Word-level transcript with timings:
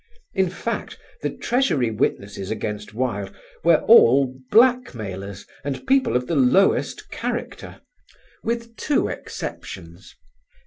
In 0.33 0.49
fact 0.49 0.97
the 1.21 1.29
Treasury 1.29 1.91
witnesses 1.91 2.49
against 2.49 2.91
Wilde 2.95 3.31
were 3.63 3.81
all 3.87 4.35
blackmailers 4.49 5.45
and 5.63 5.85
people 5.85 6.15
of 6.15 6.25
the 6.25 6.35
lowest 6.35 7.11
character, 7.11 7.81
with 8.43 8.75
two 8.77 9.09
exceptions. 9.09 10.15